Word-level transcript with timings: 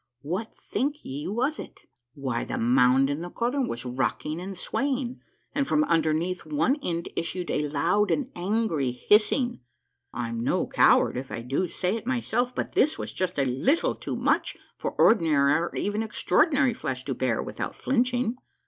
What 0.23 0.51
think 0.55 1.05
ye 1.05 1.27
was 1.27 1.59
it? 1.59 1.81
Why, 2.15 2.43
the 2.43 2.57
mound 2.57 3.07
in 3.07 3.21
the 3.21 3.29
corner 3.29 3.61
was 3.63 3.85
rocking 3.85 4.41
and 4.41 4.57
swaying, 4.57 5.19
and 5.53 5.67
from 5.67 5.83
underneath 5.83 6.43
one 6.43 6.77
end 6.81 7.09
issued 7.15 7.51
a 7.51 7.69
loud 7.69 8.09
and 8.09 8.31
angry 8.35 8.91
hissing. 8.93 9.59
I'm 10.11 10.43
no 10.43 10.65
coward, 10.65 11.17
if 11.17 11.31
I 11.31 11.43
do 11.43 11.67
say 11.67 11.95
it 11.97 12.07
myself, 12.07 12.55
but 12.55 12.71
this 12.71 12.97
was 12.97 13.13
just 13.13 13.37
a 13.37 13.45
little 13.45 13.93
too 13.93 14.15
much 14.15 14.57
for 14.75 14.93
ordinary 14.93 15.53
or 15.53 15.75
even 15.75 16.01
extraordinary 16.01 16.73
flesh 16.73 17.05
to 17.05 17.13
bear 17.13 17.43
without 17.43 17.75
flinching. 17.75 18.37